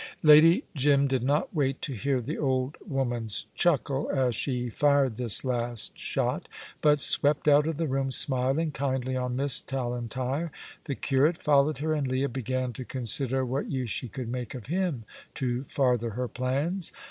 Lady 0.23 0.63
Jim 0.73 1.05
did 1.05 1.21
not 1.21 1.53
wait 1.53 1.79
to 1.79 1.93
hear 1.93 2.21
the 2.23 2.35
old 2.39 2.75
woman's 2.83 3.45
chuckle 3.53 4.09
as 4.11 4.33
she 4.33 4.67
fired 4.67 5.15
this 5.15 5.45
last 5.45 5.95
shot, 5.95 6.49
but 6.81 6.97
swept 6.97 7.47
out 7.47 7.67
of 7.67 7.77
the 7.77 7.85
room, 7.85 8.09
smiling 8.09 8.71
kindly 8.71 9.15
on 9.15 9.35
Miss 9.35 9.61
Tallentire. 9.61 10.49
The 10.85 10.95
curate 10.95 11.37
followed 11.37 11.77
her, 11.77 11.93
and 11.93 12.07
Leah 12.07 12.29
began 12.29 12.73
to 12.73 12.83
consider 12.83 13.45
what 13.45 13.69
use 13.69 13.91
she 13.91 14.07
could 14.07 14.27
make 14.29 14.55
of 14.55 14.65
him 14.73 15.03
to 15.35 15.63
farther 15.65 16.09
her 16.17 16.27
plans. 16.27 16.91